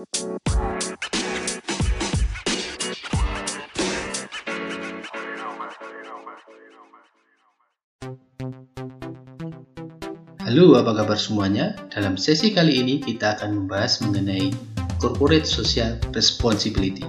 Halo, 0.00 0.08
apa 10.80 10.96
kabar 10.96 11.20
semuanya? 11.20 11.76
Dalam 11.92 12.16
sesi 12.16 12.56
kali 12.56 12.80
ini 12.80 13.04
kita 13.04 13.36
akan 13.36 13.68
membahas 13.68 14.00
mengenai 14.00 14.48
Corporate 14.96 15.44
Social 15.44 16.00
Responsibility. 16.16 17.04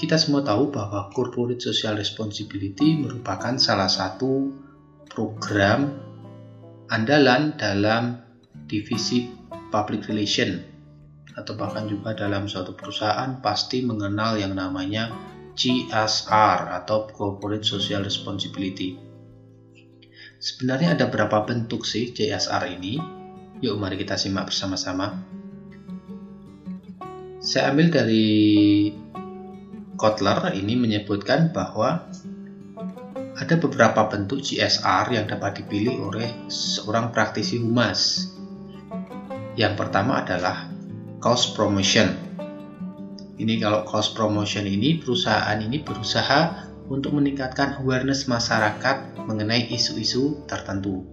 Kita 0.00 0.16
semua 0.16 0.40
tahu 0.40 0.72
bahwa 0.72 1.12
Corporate 1.12 1.60
Social 1.60 2.00
Responsibility 2.00 2.96
merupakan 2.96 3.60
salah 3.60 3.92
satu 3.92 4.64
program 5.16 5.96
andalan 6.92 7.56
dalam 7.56 8.20
divisi 8.68 9.32
Public 9.72 10.12
Relation 10.12 10.60
atau 11.32 11.56
bahkan 11.56 11.88
juga 11.88 12.12
dalam 12.12 12.44
suatu 12.44 12.76
perusahaan 12.76 13.40
pasti 13.40 13.80
mengenal 13.80 14.36
yang 14.36 14.52
namanya 14.52 15.08
CSR 15.56 16.68
atau 16.84 17.08
Corporate 17.08 17.64
Social 17.64 18.04
Responsibility. 18.04 19.00
Sebenarnya 20.36 21.00
ada 21.00 21.08
berapa 21.08 21.48
bentuk 21.48 21.88
sih 21.88 22.12
CSR 22.12 22.76
ini? 22.76 23.00
Yuk 23.64 23.80
mari 23.80 23.96
kita 23.96 24.20
simak 24.20 24.52
bersama-sama. 24.52 25.16
Saya 27.40 27.72
ambil 27.72 27.88
dari 27.88 28.28
Kotler 29.96 30.52
ini 30.52 30.76
menyebutkan 30.76 31.56
bahwa 31.56 32.04
ada 33.36 33.54
beberapa 33.60 34.08
bentuk 34.08 34.40
CSR 34.40 35.12
yang 35.12 35.28
dapat 35.28 35.60
dipilih 35.60 36.00
oleh 36.08 36.28
seorang 36.48 37.12
praktisi 37.12 37.60
humas. 37.60 38.32
Yang 39.56 39.74
pertama 39.76 40.24
adalah 40.24 40.68
cost 41.20 41.56
promotion 41.56 42.26
ini 43.36 43.60
kalau 43.60 43.84
cost 43.84 44.16
promotion 44.16 44.64
ini 44.64 44.96
perusahaan 44.96 45.60
ini 45.60 45.84
berusaha 45.84 46.72
untuk 46.88 47.20
meningkatkan 47.20 47.76
awareness 47.84 48.24
masyarakat 48.24 49.20
mengenai 49.28 49.68
isu-isu 49.68 50.40
tertentu. 50.48 51.04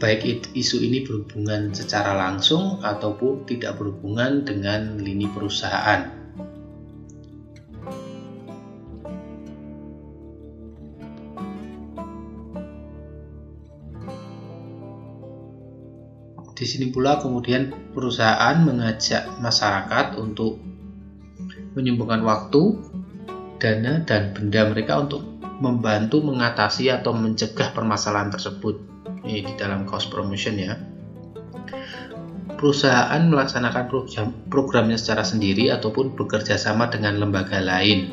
Baik 0.00 0.48
isu 0.56 0.80
ini 0.80 1.04
berhubungan 1.04 1.76
secara 1.76 2.16
langsung 2.16 2.80
ataupun 2.80 3.44
tidak 3.44 3.76
berhubungan 3.76 4.48
dengan 4.48 4.96
lini 4.96 5.28
perusahaan. 5.28 6.19
Di 16.60 16.68
sini 16.68 16.92
pula 16.92 17.16
kemudian 17.16 17.72
perusahaan 17.96 18.52
mengajak 18.60 19.40
masyarakat 19.40 20.20
untuk 20.20 20.60
menyumbangkan 21.72 22.20
waktu, 22.20 22.76
dana, 23.56 24.04
dan 24.04 24.36
benda 24.36 24.68
mereka 24.68 25.00
untuk 25.00 25.24
membantu 25.64 26.20
mengatasi 26.20 26.92
atau 26.92 27.16
mencegah 27.16 27.72
permasalahan 27.72 28.28
tersebut. 28.28 28.76
Ini 29.24 29.40
di 29.48 29.54
dalam 29.56 29.88
cost 29.88 30.12
promotion 30.12 30.60
ya. 30.60 30.76
Perusahaan 32.60 33.24
melaksanakan 33.24 33.88
program, 33.88 34.28
programnya 34.52 35.00
secara 35.00 35.24
sendiri 35.24 35.72
ataupun 35.72 36.12
bekerja 36.12 36.60
sama 36.60 36.92
dengan 36.92 37.16
lembaga 37.16 37.56
lain. 37.56 38.12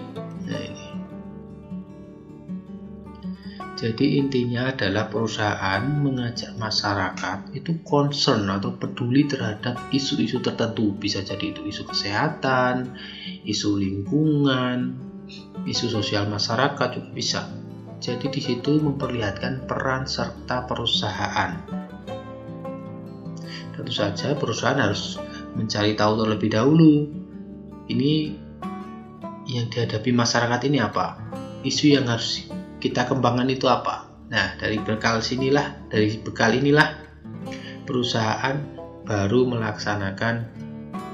Jadi 3.77 4.17
intinya 4.17 4.73
adalah 4.73 5.05
perusahaan 5.05 5.85
mengajak 5.85 6.57
masyarakat 6.57 7.53
itu 7.53 7.77
concern 7.85 8.49
atau 8.49 8.73
peduli 8.73 9.29
terhadap 9.29 9.77
isu-isu 9.93 10.41
tertentu. 10.41 10.97
Bisa 10.97 11.21
jadi 11.21 11.53
itu 11.53 11.61
isu 11.61 11.85
kesehatan, 11.85 12.97
isu 13.45 13.77
lingkungan, 13.77 14.97
isu 15.69 15.93
sosial 15.93 16.25
masyarakat 16.25 16.89
juga 16.97 17.09
bisa. 17.13 17.41
Jadi 18.01 18.33
di 18.33 18.41
situ 18.41 18.81
memperlihatkan 18.81 19.69
peran 19.69 20.09
serta 20.09 20.65
perusahaan. 20.65 21.61
Tentu 23.77 23.93
saja 23.93 24.33
perusahaan 24.33 24.81
harus 24.81 25.21
mencari 25.53 25.93
tahu 25.93 26.25
terlebih 26.25 26.49
dahulu. 26.49 27.13
Ini 27.93 28.13
yang 29.45 29.69
dihadapi 29.69 30.09
masyarakat 30.17 30.65
ini 30.65 30.81
apa? 30.81 31.21
Isu 31.61 31.93
yang 31.93 32.09
harus 32.09 32.56
kita 32.77 33.09
kembangkan 33.09 33.49
itu 33.49 33.65
apa? 33.65 34.09
Nah, 34.27 34.59
dari 34.59 34.77
bekal 34.83 35.23
sinilah, 35.23 35.87
dari 35.87 36.19
bekal 36.19 36.53
inilah 36.53 36.99
perusahaan 37.87 38.59
baru 39.07 39.47
melaksanakan 39.47 40.35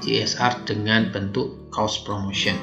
CSR 0.02 0.66
dengan 0.66 1.14
bentuk 1.14 1.70
cost 1.70 2.02
promotion. 2.02 2.58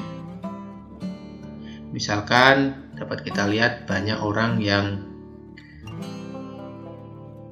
Misalkan 1.92 2.88
dapat 2.96 3.24
kita 3.24 3.48
lihat 3.48 3.88
banyak 3.88 4.20
orang 4.20 4.60
yang 4.60 4.86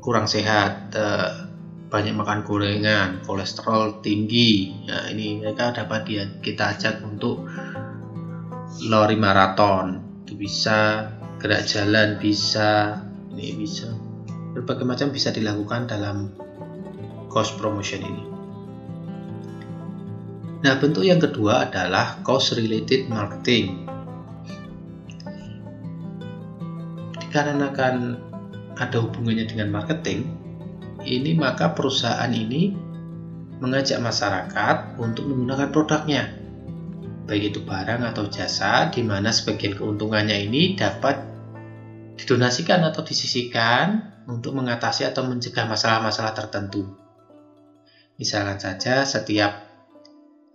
kurang 0.05 0.29
sehat, 0.29 0.93
eh, 0.93 1.51
banyak 1.91 2.15
makan 2.15 2.47
gorengan, 2.47 3.21
kolesterol 3.27 4.01
tinggi. 4.01 4.87
Nah, 4.87 5.11
ini 5.11 5.43
mereka 5.43 5.75
dapat 5.75 6.07
kita 6.41 6.79
ajak 6.79 7.03
untuk 7.03 7.45
lari 8.87 9.19
maraton. 9.19 9.99
Itu 10.25 10.39
bisa 10.39 11.11
gerak 11.41 11.65
jalan 11.65 12.21
bisa 12.21 13.01
ini 13.33 13.57
bisa. 13.57 13.89
Berbagai 14.53 14.85
macam 14.85 15.09
bisa 15.09 15.33
dilakukan 15.33 15.89
dalam 15.89 16.37
cost 17.33 17.57
promotion 17.57 18.05
ini. 18.05 18.25
Nah 20.61 20.77
bentuk 20.77 21.01
yang 21.01 21.17
kedua 21.17 21.71
adalah 21.71 22.21
cost 22.21 22.53
related 22.53 23.09
marketing. 23.09 23.89
Dikarenakan 27.17 28.21
ada 28.77 28.99
hubungannya 29.01 29.49
dengan 29.49 29.73
marketing 29.73 30.29
ini 31.07 31.33
maka 31.33 31.73
perusahaan 31.73 32.29
ini 32.29 32.77
mengajak 33.61 34.01
masyarakat 34.05 35.01
untuk 35.01 35.29
menggunakan 35.29 35.73
produknya. 35.73 36.37
Baik 37.25 37.55
itu 37.55 37.61
barang 37.63 38.03
atau 38.03 38.27
jasa 38.27 38.91
di 38.91 39.07
mana 39.07 39.31
sebagian 39.31 39.79
keuntungannya 39.79 40.51
ini 40.51 40.75
dapat 40.75 41.30
didonasikan 42.21 42.85
atau 42.85 43.01
disisihkan 43.01 44.13
untuk 44.29 44.53
mengatasi 44.53 45.09
atau 45.09 45.25
mencegah 45.25 45.65
masalah-masalah 45.65 46.37
tertentu. 46.37 46.85
Misalnya 48.21 48.61
saja 48.61 49.09
setiap 49.09 49.65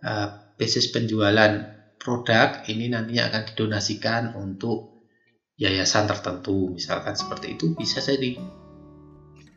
uh, 0.06 0.54
bisnis 0.56 0.94
penjualan 0.94 1.66
produk 1.98 2.62
ini 2.70 2.94
nantinya 2.94 3.34
akan 3.34 3.44
didonasikan 3.50 4.38
untuk 4.38 5.10
yayasan 5.58 6.06
tertentu, 6.06 6.70
misalkan 6.70 7.18
seperti 7.18 7.58
itu 7.58 7.74
bisa 7.74 8.04
jadi. 8.04 8.38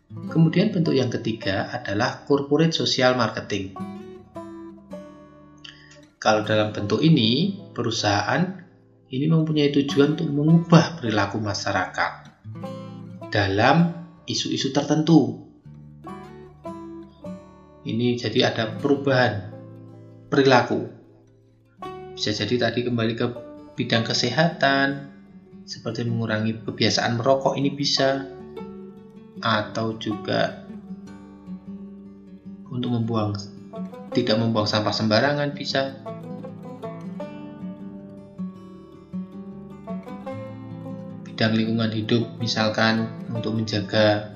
Kemudian 0.08 0.72
bentuk 0.72 0.96
yang 0.96 1.12
ketiga 1.12 1.68
adalah 1.68 2.24
corporate 2.24 2.72
social 2.72 3.12
marketing. 3.12 3.76
Kalau 6.18 6.42
dalam 6.42 6.72
bentuk 6.72 7.04
ini, 7.04 7.54
perusahaan 7.76 8.67
ini 9.08 9.24
mempunyai 9.24 9.72
tujuan 9.72 10.16
untuk 10.16 10.28
mengubah 10.28 11.00
perilaku 11.00 11.40
masyarakat 11.40 12.12
dalam 13.32 13.92
isu-isu 14.28 14.68
tertentu. 14.68 15.48
Ini 17.88 18.20
jadi 18.20 18.52
ada 18.52 18.76
perubahan 18.76 19.48
perilaku. 20.28 20.92
Bisa 22.12 22.36
jadi 22.36 22.68
tadi 22.68 22.84
kembali 22.84 23.14
ke 23.16 23.26
bidang 23.80 24.04
kesehatan, 24.04 25.08
seperti 25.64 26.04
mengurangi 26.04 26.60
kebiasaan 26.68 27.16
merokok 27.16 27.56
ini 27.56 27.72
bisa, 27.72 28.28
atau 29.40 29.96
juga 29.96 30.68
untuk 32.68 32.92
membuang 32.92 33.32
tidak 34.12 34.36
membuang 34.36 34.68
sampah 34.68 34.92
sembarangan 34.92 35.54
bisa 35.54 35.96
bidang 41.38 41.54
lingkungan 41.54 41.94
hidup 41.94 42.26
misalkan 42.42 43.06
untuk 43.30 43.54
menjaga 43.54 44.34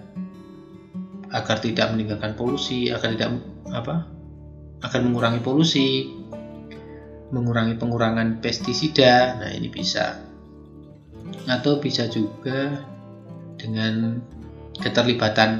agar 1.34 1.58
tidak 1.58 1.90
meninggalkan 1.90 2.38
polusi 2.38 2.94
agar 2.94 3.10
tidak 3.19 3.43
apa 3.75 4.06
agar 4.87 5.02
mengurangi 5.02 5.43
polusi 5.43 6.06
mengurangi 7.34 7.75
pengurangan 7.75 8.38
pestisida 8.38 9.34
nah 9.34 9.50
ini 9.50 9.66
bisa. 9.66 10.22
Atau 11.50 11.82
bisa 11.82 12.06
juga 12.06 12.87
dengan 13.58 14.22
keterlibatan 14.78 15.58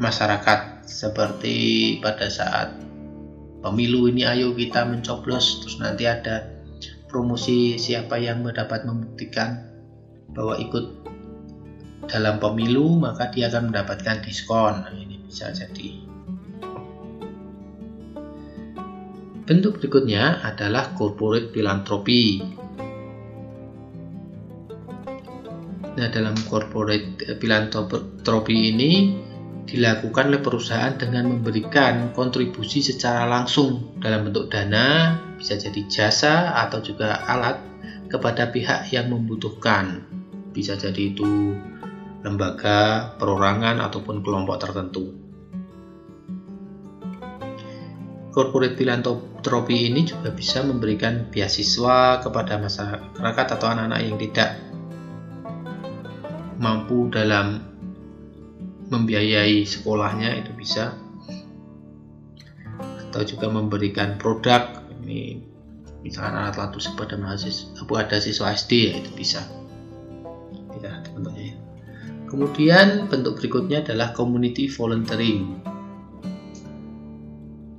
masyarakat 0.00 0.88
seperti 0.88 2.00
pada 2.00 2.32
saat 2.32 2.72
pemilu 3.60 4.08
ini 4.08 4.24
ayo 4.24 4.56
kita 4.56 4.88
mencoblos 4.88 5.60
terus 5.60 5.76
nanti 5.76 6.08
ada 6.08 6.48
promosi 7.12 7.76
siapa 7.76 8.16
yang 8.16 8.40
mendapat 8.40 8.88
membuktikan 8.88 9.69
bahwa 10.34 10.54
ikut 10.58 11.00
dalam 12.10 12.42
pemilu 12.42 12.98
maka 12.98 13.30
dia 13.30 13.46
akan 13.46 13.70
mendapatkan 13.70 14.18
diskon. 14.24 14.82
Nah, 14.82 14.94
ini 14.94 15.22
bisa 15.22 15.54
jadi. 15.54 16.10
Bentuk 19.46 19.82
berikutnya 19.82 20.46
adalah 20.46 20.94
corporate 20.94 21.50
philanthropy. 21.50 22.38
Nah, 25.90 26.06
dalam 26.06 26.38
corporate 26.46 27.18
philanthropy 27.42 28.56
ini 28.70 28.92
dilakukan 29.66 30.30
oleh 30.30 30.42
perusahaan 30.42 30.94
dengan 30.94 31.30
memberikan 31.30 32.14
kontribusi 32.14 32.82
secara 32.82 33.26
langsung 33.26 33.98
dalam 33.98 34.26
bentuk 34.30 34.50
dana, 34.50 35.18
bisa 35.38 35.58
jadi 35.58 35.82
jasa 35.86 36.54
atau 36.66 36.82
juga 36.82 37.22
alat 37.26 37.58
kepada 38.10 38.50
pihak 38.50 38.90
yang 38.90 39.10
membutuhkan. 39.10 40.19
Bisa 40.50 40.74
jadi 40.74 41.14
itu 41.14 41.54
lembaga, 42.20 43.12
perorangan 43.16 43.80
ataupun 43.80 44.20
kelompok 44.20 44.60
tertentu. 44.60 45.14
Corporate 48.30 48.78
philanthropy 48.78 49.90
ini 49.90 50.06
juga 50.06 50.30
bisa 50.30 50.62
memberikan 50.62 51.26
beasiswa 51.34 52.22
kepada 52.22 52.62
masyarakat 52.62 53.46
atau 53.58 53.66
anak-anak 53.66 54.00
yang 54.06 54.16
tidak 54.22 54.50
mampu 56.60 57.10
dalam 57.10 57.58
membiayai 58.90 59.66
sekolahnya 59.66 60.38
itu 60.44 60.52
bisa 60.54 60.94
atau 63.10 63.22
juga 63.26 63.50
memberikan 63.50 64.14
produk 64.14 64.86
ini 65.02 65.42
misalkan 66.06 66.38
alat 66.38 66.54
alat 66.54 66.70
tulis 66.70 66.90
pada 66.94 67.18
mahasiswa 67.18 67.74
ada 67.98 68.16
siswa 68.22 68.54
SD 68.54 68.70
ya 68.86 68.92
itu 69.02 69.10
bisa. 69.18 69.42
Kemudian 72.30 73.10
bentuk 73.10 73.42
berikutnya 73.42 73.82
adalah 73.82 74.14
community 74.14 74.70
volunteering 74.70 75.58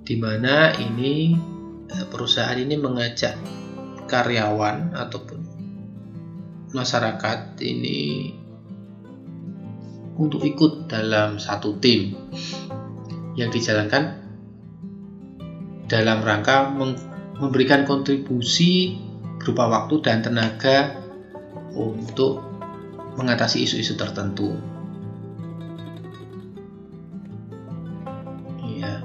di 0.04 0.16
mana 0.20 0.76
ini 0.76 1.40
eh, 1.88 2.06
perusahaan 2.12 2.60
ini 2.60 2.76
mengajak 2.76 3.40
karyawan 4.12 4.92
ataupun 4.92 5.40
masyarakat 6.76 7.56
ini 7.64 8.36
untuk 10.20 10.44
ikut 10.44 10.92
dalam 10.92 11.40
satu 11.40 11.80
tim 11.80 12.12
yang 13.40 13.48
dijalankan 13.48 14.20
dalam 15.88 16.20
rangka 16.24 16.72
memberikan 17.40 17.88
kontribusi 17.88 19.00
berupa 19.40 19.72
waktu 19.72 19.96
dan 20.04 20.20
tenaga 20.20 21.00
untuk 21.72 22.51
mengatasi 23.20 23.64
isu-isu 23.68 24.00
tertentu. 24.00 24.56
Iya, 28.64 29.04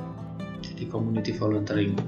jadi 0.63 0.85
community 0.87 1.35
volunteering. 1.35 1.99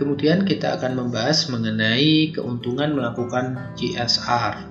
Kemudian 0.00 0.48
kita 0.48 0.80
akan 0.80 0.96
membahas 0.96 1.52
mengenai 1.52 2.32
keuntungan 2.32 2.96
melakukan 2.96 3.76
CSR. 3.76 4.64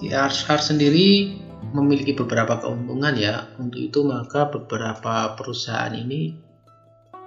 CSR 0.00 0.60
sendiri 0.62 1.36
memiliki 1.76 2.16
beberapa 2.16 2.56
keuntungan 2.56 3.12
ya. 3.20 3.52
Untuk 3.60 3.76
itu 3.76 4.00
maka 4.00 4.48
beberapa 4.48 5.36
perusahaan 5.36 5.92
ini 5.92 6.47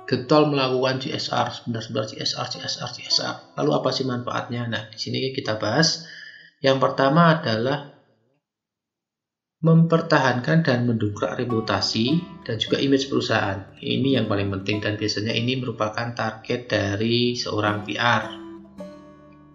getol 0.09 0.51
melakukan 0.51 0.99
CSR, 1.01 1.47
sebentar-sebentar 1.51 2.05
CSR, 2.11 2.47
CSR, 2.57 2.89
CSR. 2.89 3.35
Lalu 3.61 3.71
apa 3.77 3.89
sih 3.93 4.05
manfaatnya? 4.05 4.67
Nah, 4.67 4.83
di 4.91 4.97
sini 4.99 5.31
kita 5.31 5.55
bahas. 5.61 6.03
Yang 6.61 6.77
pertama 6.77 7.41
adalah 7.41 7.91
mempertahankan 9.61 10.65
dan 10.65 10.89
mendongkrak 10.89 11.37
reputasi 11.37 12.17
dan 12.41 12.57
juga 12.57 12.81
image 12.81 13.13
perusahaan. 13.13 13.61
Ini 13.77 14.17
yang 14.17 14.25
paling 14.25 14.49
penting 14.49 14.81
dan 14.81 14.97
biasanya 14.97 15.37
ini 15.37 15.61
merupakan 15.61 16.17
target 16.17 16.65
dari 16.65 17.37
seorang 17.37 17.85
PR. 17.85 18.23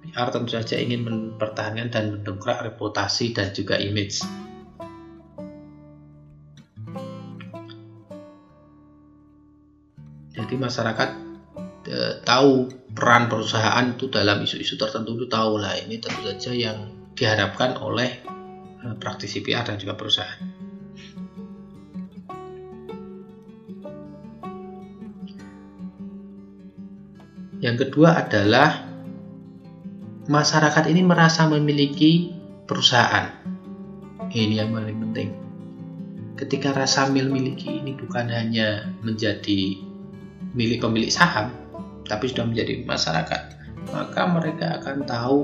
PR 0.07 0.29
tentu 0.31 0.55
saja 0.55 0.79
ingin 0.79 1.03
mempertahankan 1.03 1.91
dan 1.91 2.05
mendongkrak 2.15 2.63
reputasi 2.63 3.35
dan 3.35 3.51
juga 3.51 3.83
image. 3.83 4.46
Jadi 10.37 10.55
masyarakat 10.61 11.09
e, 11.89 11.97
tahu 12.21 12.69
peran 12.93 13.33
perusahaan 13.33 13.85
itu 13.89 14.13
dalam 14.13 14.45
isu-isu 14.45 14.77
tertentu 14.77 15.17
itu 15.17 15.27
tahu 15.27 15.57
lah 15.57 15.73
ini 15.81 15.97
tentu 15.97 16.29
saja 16.29 16.53
yang 16.53 16.93
diharapkan 17.17 17.81
oleh 17.81 18.37
Eh, 18.87 18.95
praktisi 19.03 19.43
PR 19.43 19.67
dan 19.67 19.83
juga 19.83 19.99
perusahaan. 19.99 20.39
Yang 27.59 27.77
kedua 27.89 28.21
adalah 28.21 28.85
masyarakat 30.31 30.85
ini 30.93 31.03
merasa 31.03 31.51
memiliki 31.51 32.31
perusahaan. 32.69 33.33
Ini 34.31 34.55
yang 34.61 34.71
paling 34.71 34.99
penting. 35.09 35.29
Ketika 36.37 36.77
rasa 36.77 37.09
memiliki 37.09 37.81
ini 37.81 37.97
bukan 37.97 38.29
hanya 38.29 38.93
menjadi 39.01 39.81
milik 40.57 40.81
pemilik 40.81 41.13
saham, 41.13 41.53
tapi 42.09 42.33
sudah 42.33 42.49
menjadi 42.49 42.83
masyarakat, 42.89 43.43
maka 43.93 44.23
mereka 44.25 44.81
akan 44.81 45.05
tahu 45.05 45.39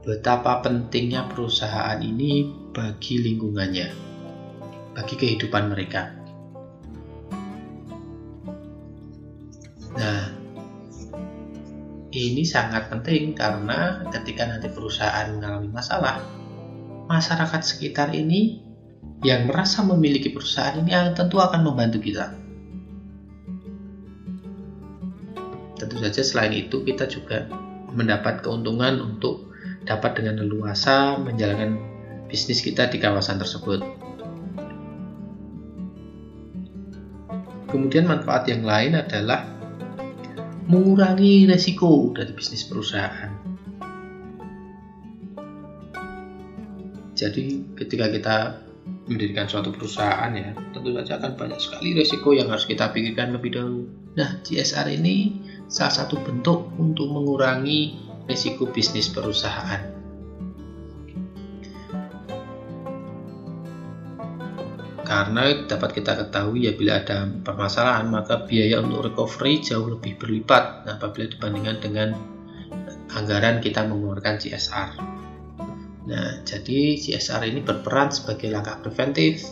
betapa 0.00 0.64
pentingnya 0.64 1.28
perusahaan 1.28 2.00
ini 2.00 2.48
bagi 2.72 3.20
lingkungannya, 3.20 3.92
bagi 4.96 5.14
kehidupan 5.20 5.68
mereka. 5.68 6.16
Nah, 10.00 10.32
ini 12.16 12.42
sangat 12.48 12.88
penting 12.88 13.36
karena 13.36 14.08
ketika 14.08 14.48
nanti 14.48 14.72
perusahaan 14.72 15.36
mengalami 15.36 15.68
masalah, 15.68 16.24
masyarakat 17.12 17.60
sekitar 17.60 18.16
ini 18.16 18.64
yang 19.20 19.44
merasa 19.44 19.84
memiliki 19.84 20.32
perusahaan 20.32 20.80
ini 20.80 20.96
tentu 21.12 21.36
akan 21.36 21.60
membantu 21.60 22.00
kita. 22.00 22.39
Saja 26.00 26.24
selain 26.24 26.56
itu 26.56 26.82
kita 26.82 27.06
juga 27.06 27.46
mendapat 27.92 28.40
keuntungan 28.40 28.98
untuk 29.02 29.50
dapat 29.84 30.20
dengan 30.20 30.40
leluasa 30.40 31.18
menjalankan 31.20 31.76
bisnis 32.30 32.62
kita 32.62 32.86
di 32.88 33.02
kawasan 33.02 33.40
tersebut. 33.42 33.82
Kemudian 37.70 38.10
manfaat 38.10 38.50
yang 38.50 38.66
lain 38.66 38.98
adalah 38.98 39.46
mengurangi 40.66 41.46
resiko 41.46 42.10
dari 42.14 42.34
bisnis 42.34 42.66
perusahaan. 42.66 43.30
Jadi 47.14 47.76
ketika 47.76 48.10
kita 48.10 48.36
mendirikan 49.06 49.44
suatu 49.50 49.74
perusahaan 49.74 50.30
ya, 50.32 50.54
tentu 50.72 50.94
saja 50.94 51.18
akan 51.20 51.36
banyak 51.36 51.58
sekali 51.58 51.94
resiko 51.98 52.32
yang 52.32 52.48
harus 52.48 52.64
kita 52.64 52.90
pikirkan 52.94 53.34
lebih 53.34 53.54
dahulu. 53.54 53.86
Nah, 54.14 54.40
CSR 54.46 54.88
ini 54.94 55.42
salah 55.70 55.94
satu 55.94 56.18
bentuk 56.18 56.74
untuk 56.82 57.06
mengurangi 57.06 57.94
risiko 58.26 58.66
bisnis 58.66 59.06
perusahaan. 59.06 60.02
Karena 65.06 65.66
dapat 65.66 65.90
kita 65.90 66.14
ketahui 66.26 66.70
ya 66.70 66.72
bila 66.74 67.02
ada 67.02 67.26
permasalahan 67.26 68.10
maka 68.10 68.46
biaya 68.46 68.78
untuk 68.78 69.10
recovery 69.10 69.58
jauh 69.58 69.90
lebih 69.90 70.18
berlipat 70.18 70.86
apabila 70.86 71.26
dibandingkan 71.26 71.78
dengan 71.82 72.08
anggaran 73.14 73.58
kita 73.58 73.86
mengeluarkan 73.90 74.38
CSR. 74.38 74.90
Nah, 76.10 76.42
jadi 76.46 76.98
CSR 76.98 77.46
ini 77.46 77.62
berperan 77.62 78.14
sebagai 78.14 78.54
langkah 78.54 78.78
preventif 78.82 79.46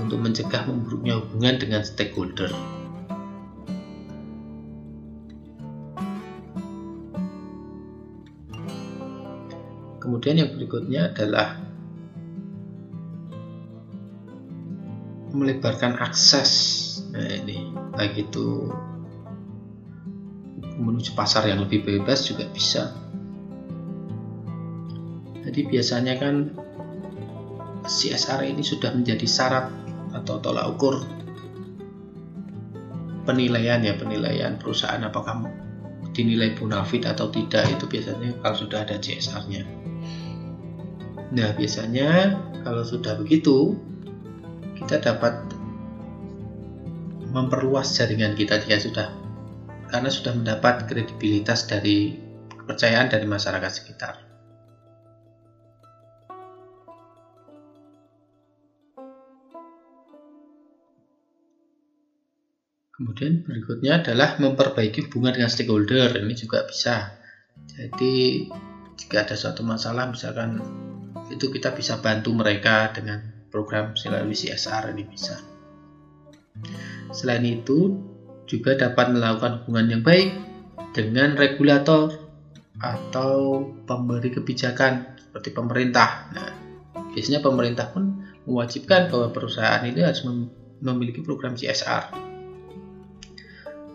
untuk 0.00 0.20
mencegah 0.20 0.64
memburuknya 0.68 1.20
hubungan 1.20 1.60
dengan 1.60 1.80
stakeholder. 1.84 2.79
Kemudian 10.10 10.42
yang 10.42 10.50
berikutnya 10.58 11.14
adalah 11.14 11.54
melebarkan 15.30 16.02
akses. 16.02 16.50
Nah 17.14 17.30
ini 17.30 17.70
baik 17.94 18.26
itu 18.26 18.74
menuju 20.82 21.14
pasar 21.14 21.46
yang 21.46 21.62
lebih 21.62 21.86
bebas 21.86 22.26
juga 22.26 22.50
bisa. 22.50 22.90
Jadi 25.46 25.60
biasanya 25.70 26.18
kan 26.18 26.58
CSR 27.86 28.50
ini 28.50 28.66
sudah 28.66 28.90
menjadi 28.90 29.30
syarat 29.30 29.70
atau 30.10 30.42
tolak 30.42 30.74
ukur 30.74 31.06
penilaian 33.22 33.78
ya 33.78 33.94
penilaian 33.94 34.58
perusahaan 34.58 35.06
apakah 35.06 35.46
dinilai 36.10 36.50
bonafit 36.58 37.06
atau 37.06 37.30
tidak 37.30 37.70
itu 37.70 37.86
biasanya 37.86 38.34
kalau 38.42 38.58
sudah 38.58 38.82
ada 38.82 38.98
CSR-nya. 38.98 39.79
Nah, 41.30 41.54
biasanya 41.54 42.34
kalau 42.66 42.82
sudah 42.82 43.14
begitu, 43.14 43.78
kita 44.82 44.98
dapat 44.98 45.38
memperluas 47.30 47.94
jaringan 47.94 48.34
kita 48.34 48.58
jika 48.58 48.82
sudah 48.82 49.08
karena 49.90 50.10
sudah 50.10 50.34
mendapat 50.34 50.90
kredibilitas 50.90 51.70
dari 51.70 52.18
kepercayaan 52.50 53.06
dari 53.06 53.26
masyarakat 53.30 53.70
sekitar. 53.70 54.14
Kemudian 63.00 63.46
berikutnya 63.46 64.02
adalah 64.04 64.36
memperbaiki 64.36 65.08
hubungan 65.08 65.32
dengan 65.38 65.48
stakeholder. 65.48 66.20
Ini 66.20 66.34
juga 66.36 66.68
bisa. 66.68 67.16
Jadi 67.64 68.44
jika 69.00 69.24
ada 69.24 69.32
suatu 69.32 69.64
masalah 69.64 70.12
misalkan 70.12 70.60
itu 71.32 71.48
kita 71.48 71.72
bisa 71.72 71.96
bantu 72.04 72.36
mereka 72.36 72.92
dengan 72.92 73.24
program 73.48 73.96
melalui 73.96 74.36
CSR 74.36 74.92
ini 74.92 75.08
bisa. 75.08 75.40
Selain 77.10 77.42
itu 77.48 77.96
juga 78.44 78.76
dapat 78.76 79.08
melakukan 79.08 79.64
hubungan 79.64 79.86
yang 79.88 80.02
baik 80.04 80.36
dengan 80.92 81.38
regulator 81.38 82.12
atau 82.82 83.64
pemberi 83.88 84.28
kebijakan 84.28 85.16
seperti 85.16 85.48
pemerintah. 85.54 86.28
Nah, 86.36 86.50
biasanya 87.14 87.40
pemerintah 87.40 87.88
pun 87.88 88.26
mewajibkan 88.44 89.08
bahwa 89.08 89.32
perusahaan 89.32 89.80
ini 89.86 90.04
harus 90.04 90.26
memiliki 90.80 91.24
program 91.24 91.56
CSR 91.56 92.30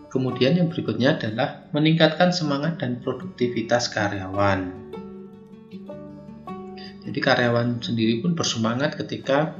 Kemudian 0.06 0.54
yang 0.56 0.68
berikutnya 0.70 1.18
adalah 1.18 1.66
meningkatkan 1.74 2.30
semangat 2.30 2.78
dan 2.78 3.02
produktivitas 3.02 3.90
karyawan. 3.90 4.70
Jadi 7.06 7.18
karyawan 7.22 7.78
sendiri 7.78 8.18
pun 8.22 8.34
bersemangat 8.34 8.98
ketika 8.98 9.54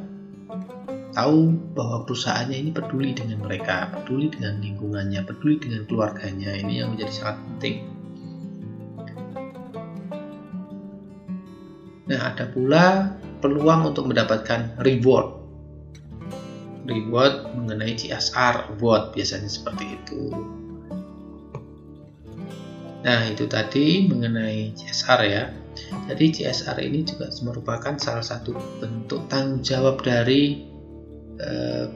tahu 1.14 1.54
bahwa 1.72 2.04
perusahaannya 2.04 2.58
ini 2.58 2.70
peduli 2.74 3.14
dengan 3.14 3.40
mereka, 3.40 3.88
peduli 3.94 4.28
dengan 4.28 4.58
lingkungannya, 4.60 5.22
peduli 5.24 5.56
dengan 5.62 5.86
keluarganya. 5.86 6.52
Ini 6.58 6.84
yang 6.84 6.92
menjadi 6.92 7.12
sangat 7.14 7.36
penting. 7.46 7.76
Nah, 12.06 12.20
ada 12.22 12.46
pula 12.50 13.18
peluang 13.42 13.94
untuk 13.94 14.10
mendapatkan 14.10 14.78
reward 14.82 15.45
reward 16.86 17.52
mengenai 17.52 17.92
CSR 17.98 18.78
award 18.78 19.12
biasanya 19.12 19.50
seperti 19.50 19.98
itu. 19.98 20.32
Nah, 23.06 23.22
itu 23.30 23.46
tadi 23.46 24.06
mengenai 24.10 24.74
CSR 24.74 25.20
ya. 25.26 25.44
Jadi 26.10 26.24
CSR 26.32 26.78
ini 26.82 27.06
juga 27.06 27.30
merupakan 27.46 27.94
salah 28.00 28.24
satu 28.24 28.56
bentuk 28.82 29.28
tanggung 29.30 29.62
jawab 29.62 30.02
dari 30.02 30.66
eh, 31.38 31.86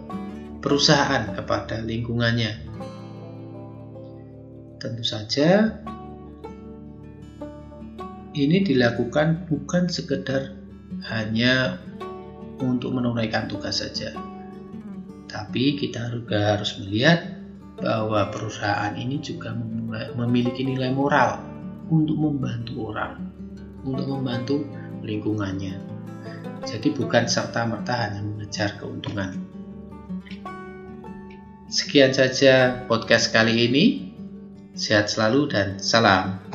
perusahaan 0.61 1.35
kepada 1.35 1.83
lingkungannya. 1.83 2.69
Tentu 4.81 5.05
saja 5.05 5.81
ini 8.31 8.63
dilakukan 8.63 9.51
bukan 9.51 9.91
sekedar 9.91 10.55
hanya 11.11 11.83
untuk 12.63 12.95
menunaikan 12.95 13.51
tugas 13.51 13.83
saja, 13.83 14.15
tapi 15.31 15.79
kita 15.79 16.11
juga 16.11 16.59
harus 16.59 16.75
melihat 16.83 17.39
bahwa 17.79 18.29
perusahaan 18.35 18.93
ini 18.99 19.23
juga 19.23 19.55
memiliki 20.19 20.67
nilai 20.67 20.91
moral 20.91 21.41
untuk 21.89 22.19
membantu 22.19 22.93
orang, 22.93 23.31
untuk 23.87 24.07
membantu 24.11 24.67
lingkungannya. 25.07 25.79
Jadi 26.67 26.93
bukan 26.93 27.25
serta-merta 27.25 27.95
hanya 28.11 28.21
mengejar 28.21 28.77
keuntungan. 28.77 29.33
Sekian 31.71 32.11
saja 32.11 32.85
podcast 32.91 33.31
kali 33.31 33.71
ini. 33.71 33.85
Sehat 34.75 35.11
selalu 35.11 35.51
dan 35.51 35.69
salam. 35.79 36.50